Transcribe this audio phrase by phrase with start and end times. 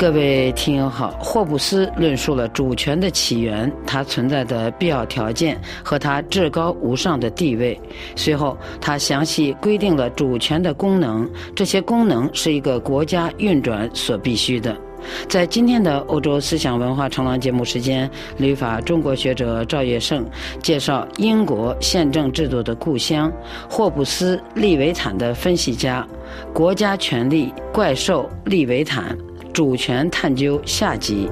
[0.00, 7.78] 各位听友好，霍布斯论述了主权的起源、它存在的必要条件和它至高无上的地位。
[8.16, 14.74] 随后，他详细规定了主权的功能，这些功能是一个国家运转所必须的。
[15.28, 20.24] 在今天的欧洲思想文化长廊节目时间，旅法中国学者赵月胜
[20.62, 23.30] 介绍英国宪政制度的故乡——
[23.68, 26.08] 霍布斯利维坦的分析家，
[26.54, 29.14] 国家权力怪兽利维坦。
[29.52, 31.28] 主权探究下集。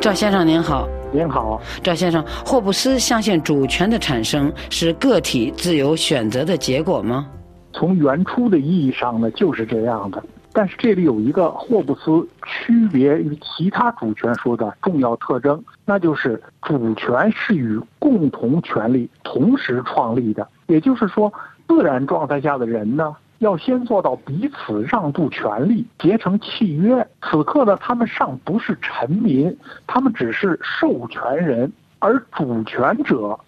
[0.00, 7.26] 赵先生您好，您好，赵先生，霍布斯相信主权的产生是个体自由选择的结果吗？
[7.72, 10.22] 从原初的意义上呢，就是这样的。
[10.52, 20.46] 但是这里有一个霍布斯区别于其他主权说的重要特征，那就是主权是与共同权利同时创立的。
[20.66, 21.32] 也就是说，
[21.66, 27.06] 自然状态下的人呢，要先做到彼此让渡权利，结成契约。
[27.22, 29.56] 此刻呢，他们尚不是臣民，
[29.86, 33.38] 他们只是授权人，而主权者，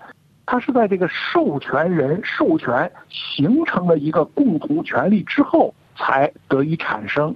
[0.45, 5.75] 他是在这个授权人授权形成了一个共同权利之后。
[5.98, 7.34] 才得以产生，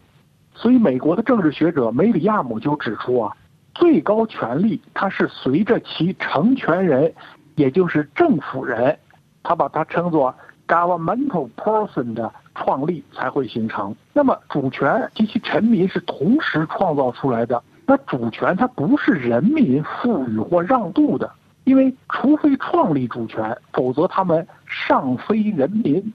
[0.55, 3.35] 所以美国的政治学者梅里亚姆就指出啊，
[3.75, 7.11] 最高权力它是随着其成权人，
[7.55, 8.99] 也就是政府人，
[9.43, 10.35] 他把它称作
[10.69, 13.95] governmental person 的创立才会形成。
[14.13, 21.31] 那么主权及其臣民是同时创造出来的，那主权它不是人民赋予或让渡的，
[21.65, 26.13] 因为除非创立主权，否则他们尚非人民。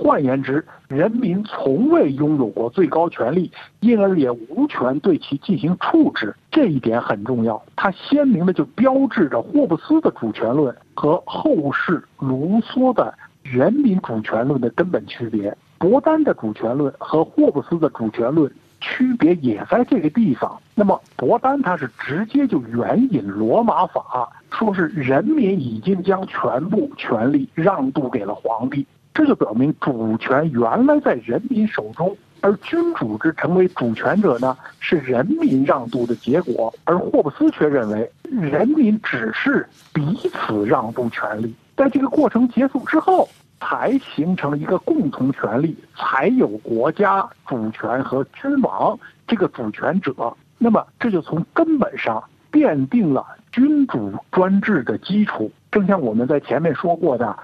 [0.00, 6.36] 换言之，人民从未拥有过最高权力，因而也无权对其进行处置。
[6.52, 15.56] 这一点很重要，它鲜明的就标志着霍布斯的主权论和后世卢梭的人民主权论的根本区别。
[15.78, 20.56] 伯丹的主权论和霍布斯的主权论区别也在这个地方。
[20.76, 28.86] 那么，伯丹他是直接就援引罗马法，说是人民已经将全部权力让渡给了皇帝。
[29.18, 36.72] 这就表明主权原来在人民手中，而君主制成为主权者呢，是人民让渡的结果。
[36.84, 48.96] 而霍布斯却认为，人民只是彼此让渡权利，在这个过程结束之后，才形成了一个共同权利，才有国家主权和君王
[49.26, 50.14] 这个主权者。
[50.58, 55.50] 那么，这就从根本上奠定了君主专制的基础。
[55.72, 57.36] 正像我们在前面说过的。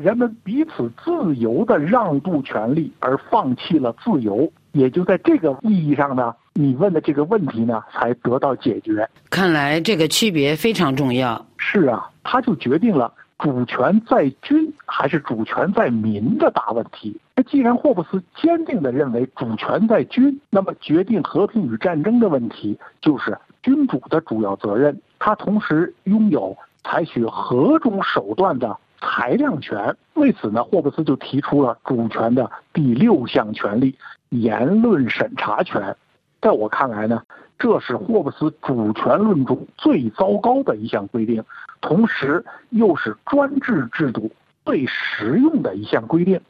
[0.00, 9.08] 人们彼此自由的让渡权利，而放弃了自由，也就在这个意义上呢，你问的这个问题呢，才得到解决。
[9.28, 11.44] 看来这个区别非常重要。
[11.56, 17.20] 是啊，它就决定了主权在君还是主权在民的大问题。
[17.34, 24.96] 那既然霍布斯坚定地认为主权在君，那么决定和平与战争的问题就是君主的主要责任。
[25.18, 28.76] 他同时拥有采取何种手段的。
[29.00, 33.96] 裁量权，为此呢，霍布斯就提出了主权的第六项权利——
[34.30, 35.96] 言论审查权。
[36.40, 37.22] 在我看来呢，
[37.58, 41.44] 这是霍布斯主权论中最糟糕的一项规定，
[41.80, 44.30] 同时又是专制制度
[44.64, 46.40] 最实用的一项规定。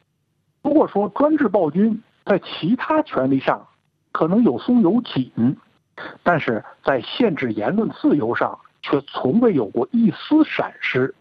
[0.63, 3.67] 如果说专制暴君在其他权利上
[4.13, 5.57] 可能有松有紧，
[6.23, 11.15] 但是在限制言论自由上却从未有过一丝闪失。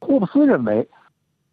[0.00, 0.88] 霍布斯认为，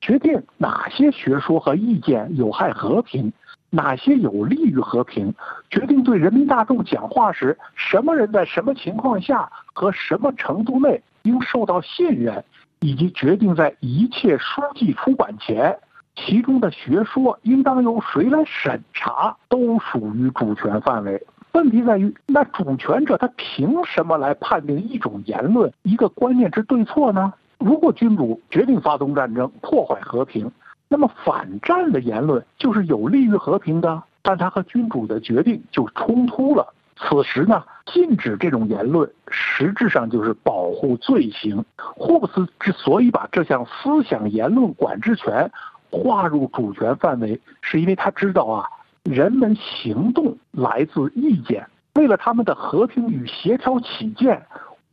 [0.02, 3.32] 决定哪些学说和意见有害和平，
[3.70, 5.34] 哪些有利于和平，
[5.70, 12.44] 决定对人民大众讲话时什么人在什么情况下和什么程度内应受到信任，
[12.82, 15.78] 以及决定在一切书籍出版前，
[16.16, 21.26] 其中的学说应当由谁来审查，都属于主权范围。
[21.54, 27.34] 问题在于，那主权者他凭什么来判定一种言论、一个观念之对错呢？
[27.60, 30.52] 如果君主决定发动战争破坏和平，
[30.88, 36.74] 那么反战的言论就是有利于和平的，但他和君主的决定就冲突了。
[36.98, 41.66] 此时呢，禁止这种言论实质上就是保护罪行。
[41.76, 45.52] 霍布斯之所以把这项思想言论管制权
[45.92, 48.66] 划入主权范围，是因为他知道啊，
[49.04, 54.46] 人们行动来自意见，为了他们的和平与协调起见，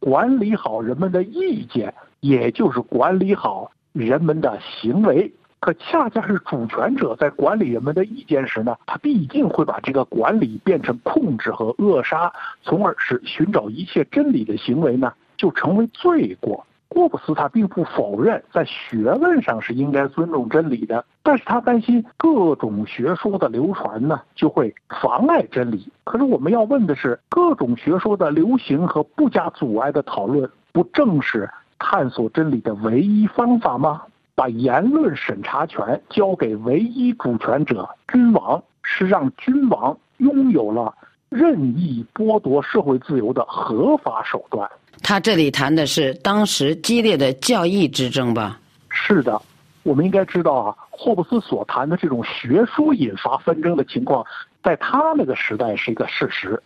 [0.03, 1.95] 管理好人们的意见。
[2.21, 12.33] 也就是管理好人们的行为，可恰恰是主权者在管理人们的意见时呢，他必定会把这个管理变成控制和扼杀，
[12.63, 16.65] 从而使寻找一切真理的行为呢，就成为罪过。
[16.91, 25.89] 霍布斯他并不否认在学问上是应该尊重真理的，但是他担心各种学说的流传呢，就会妨碍真理。
[26.05, 31.49] 可是我们要问的是，各种学说的流行和不加阻碍的讨论，不正是
[31.79, 34.03] 探索真理的唯一方法吗？
[34.35, 40.93] 把言论审查权交给唯一主权者君王，是让君王拥有了
[41.29, 44.69] 任意剥夺社会自由的合法手段。
[45.03, 48.59] 他这里谈的是当时激烈的教义之争吧？
[48.89, 49.41] 是的。
[49.83, 54.25] 我们应该知道啊，霍布斯所谈的这种学说引发纷争的情况，
[54.63, 56.63] 在他那个时代是一个事实，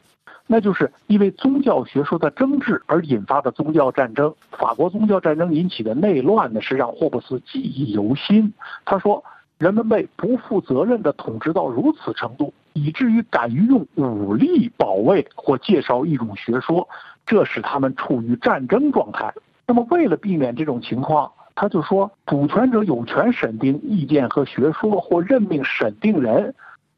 [0.47, 4.35] 那就是因为宗教学说的争执而引发的宗教战争。
[4.51, 8.53] 法国宗教战争引起的内乱呢，是让霍布斯记忆犹新。
[8.85, 9.25] 他说，
[9.59, 16.87] 人们被不负责任地统治到如此程度，以至于敢于用武力保卫或介绍一种学说，
[17.25, 19.33] 这使他们处于战争状态。
[19.67, 26.55] 那么，为了避免这种情况，他就说，主权者有权审定意见和学说，或任命审定人，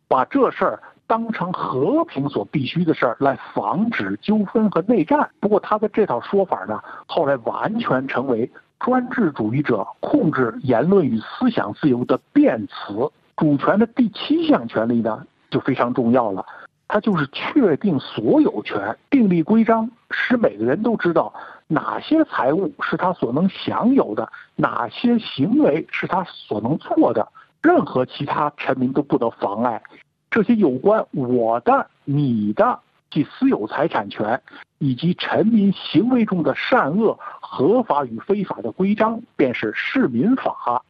[0.09, 5.31] 把这事儿当成和平所必须的事儿来防止纠纷和内战。
[5.39, 8.51] 不过，他的这套说法呢，后来完全成为
[8.81, 13.09] 专制主义者控制言论与思想自由的辩词。
[13.37, 16.45] 主权的第七项权利呢，就非常重要了，
[16.89, 21.33] 它就是确定所有权，订立规章，使每个人都知道。
[21.67, 24.33] 哪些财物是他所能享有的？
[24.57, 27.29] 哪些行为是他所能做的？
[27.61, 29.83] 任何其他臣民都不得妨碍。
[30.31, 32.79] 这些有关我的、你的
[33.11, 34.41] 及私有财产权，
[34.79, 40.83] 以及臣民行为中的善恶、合法与非法的规章，便是市民法。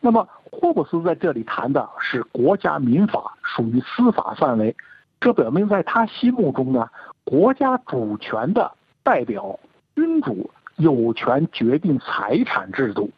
[0.00, 4.74] 那么，霍布斯在这里谈的是国家民法，属于司法范围。
[5.22, 6.90] 这表明，在他心目中呢，
[7.22, 8.72] 国家主权的
[9.04, 9.58] 代表。
[9.94, 13.10] 君主有权决定财产制度，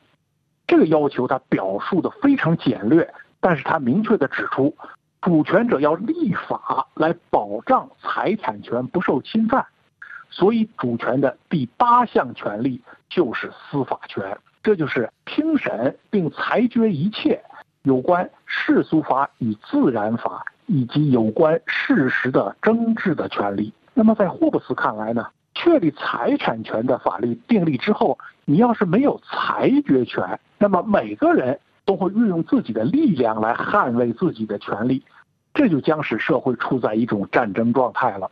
[0.66, 4.76] 这个要求他表述的非常简略，但是他明确的指出，
[5.22, 9.64] 主权者要立法来保障财产权不受侵犯，
[10.30, 17.40] 所以主权的第八项权利就是司法权，这就是听审并裁决一切
[17.84, 23.72] 有关世俗法与自然法以及有关事实的争执的权利。
[23.92, 25.26] 那么在霍布斯看来呢？
[25.54, 35.04] 确立财产权的法律订立之后，你要是没有裁决权，那么每个人都会运用自己的力量来捍卫自己的权利，
[35.52, 38.30] 这就将使社会处在一种战争状态了，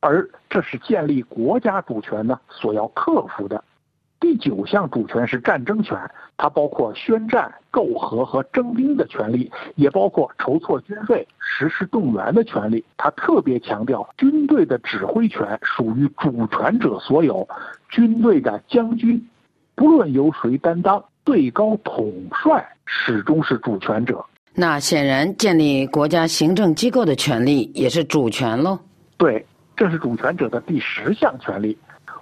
[0.00, 3.62] 而这是建立国家主权呢所要克服的。
[4.22, 5.98] 第九项主权是战争权，
[6.36, 12.84] 它包括宣战、媾和和征兵的权利，也包括筹措军费、实施动员的权利。
[12.96, 17.48] 它特别强调，军队的指挥权属于主权者所有，
[17.88, 19.28] 军队的将军，
[19.74, 24.24] 不论由谁担当，最高统帅始终是主权者。
[24.54, 28.78] 那显然，建立国家行政机构的权利也是主权喽？
[29.16, 29.44] 对，
[29.76, 31.76] 这是主权者的第十项权利。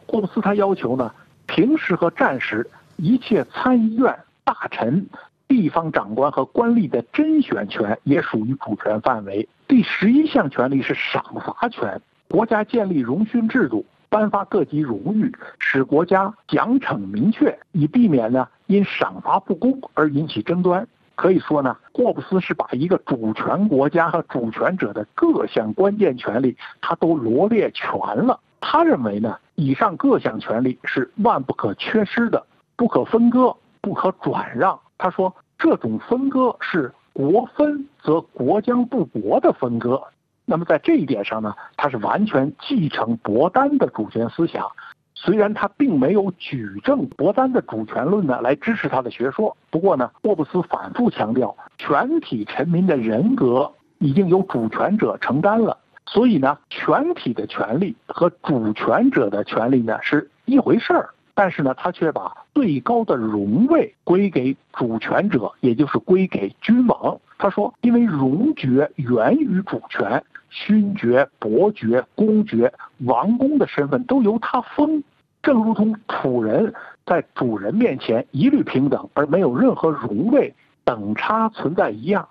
[0.07, 1.13] 霍布斯他要求呢？
[1.51, 5.05] 平时和战时，一切参议院、大臣、
[5.49, 9.49] 地方长官和官吏的甄选权也属于主权范围。
[9.67, 20.87] 第十一项权利是赏罚权，国家建立荣勋制度，颁发各级荣誉，使国家奖惩明确，以避免呢因赏罚不公而引起争端。
[21.17, 28.39] 可以说呢，霍布斯是把一个主权国家和主权者的各项关键权利，他都罗列全了。
[28.61, 34.79] 他认为呢，以上各项权利是万不可缺失的，不可分割，不可转让。
[34.99, 40.03] 他说，这种分割是国分则国将不国的分割。
[40.45, 44.67] 那么在这一点上呢，他是完全继承伯丹的主权思想。
[45.15, 55.77] 虽然他并没有举证伯丹的主权论呢来支持他的学说，不过呢，霍布斯反复强调，全体臣民的人格已经由主权者承担了。
[56.13, 67.21] 所以呢，全体的权利和主权者的权利呢是一回事儿，但是呢，他却把最高的荣位归给主权者，也就是归给君王。
[67.39, 72.73] 他说，因为荣爵源于主权，勋爵、伯爵、公爵、
[73.05, 75.05] 王公的身份都由他封，
[75.45, 76.75] 正如同仆人
[77.07, 80.53] 在主人面前一律平等，而没有任何荣位
[80.85, 82.29] 等差存在一样，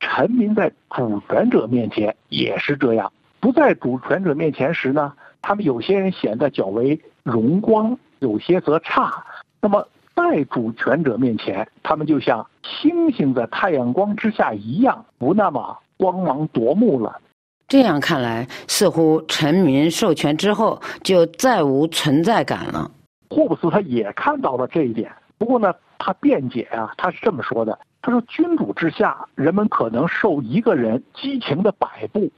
[0.00, 3.10] 臣民在主权者面前也是这样。
[3.42, 9.24] 不在主权者面前时呢，他们有些人显得较为荣光，有些则差。
[9.60, 9.84] 那么
[10.14, 17.20] 在主权者面前，他们就像星星在太阳光之下一样，不那么光芒夺目了。
[17.66, 22.88] 这样看来，似乎臣民授权之后就再无存在感了。
[23.28, 32.28] 霍布斯他也看到了这一点，不过呢，他辩解啊，他是这么说的：他说，君主之下，人们可能受一个人激情的摆布；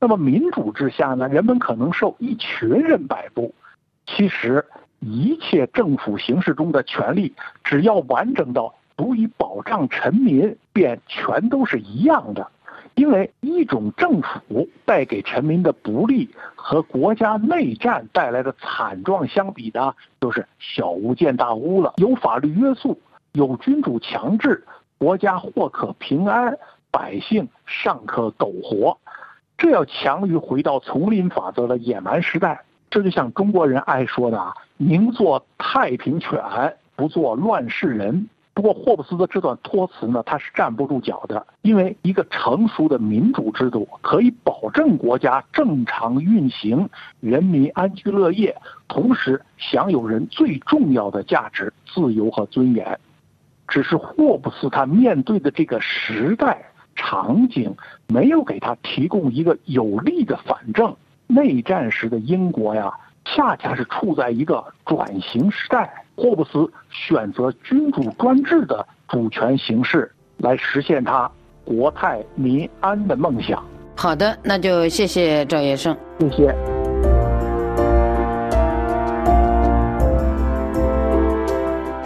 [0.00, 3.54] 那么民主之下呢，人们可能受一群人摆布。
[4.06, 4.64] 其实，
[5.00, 12.48] 一切政府形式中的权利，只要完整到足以保障臣民，便全都是一样的。
[12.94, 21.94] 因为一种政府带给臣民的不利和国家内战带来的惨状相比呢，就是小巫见大巫了。
[21.98, 23.00] 有法律约束，
[23.32, 24.64] 有君主强制，
[24.96, 26.58] 国家或可平安，
[26.90, 28.98] 百姓尚可苟活。
[29.58, 32.62] 这要强于回到丛林法则的野蛮时代。
[32.90, 36.40] 这就像中国人爱说的啊：“宁做太平犬，
[36.96, 46.88] 不做乱世人。”不过，霍布斯的这段托词呢，他是站不住脚的，因为一个成熟的民主制度可以保证国家正常运行，
[47.20, 48.56] 人民安居乐业，
[48.88, 52.98] 同时享有人最重要的价值——自由和尊严。
[53.68, 56.64] 只是霍布斯他面对的这个时代
[56.98, 57.74] 场景，
[58.08, 60.94] 没有给他提供一个有力的反证。
[61.28, 62.92] 内战时的英国呀。
[63.30, 71.30] 恰恰是处在一个转型时代，霍布斯选择君主专制的主权形式来实现他
[71.62, 73.62] 国泰民安的梦想。
[73.94, 76.87] 好的，那就谢谢赵业胜，谢谢。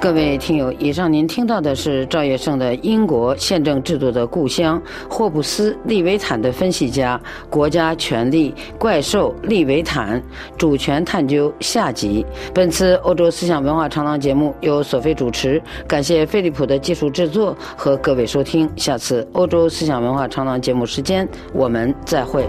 [0.03, 10.21] 各位听友，以上您听到的是赵业胜的《英国宪政制度的故乡——霍布斯利维坦的分析家：国家权力怪兽利维坦
[10.59, 12.27] 主权探究下集》。
[12.53, 18.69] 本次欧洲思想文化长廊节目由索菲主持，感谢飞利浦的技术制作和各位收听。
[18.75, 22.45] 下次欧洲思想文化长廊节目时间，我们再会。